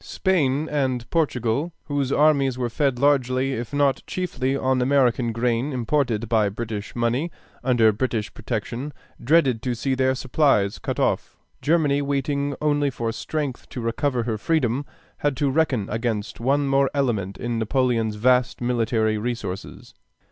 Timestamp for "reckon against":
15.51-16.39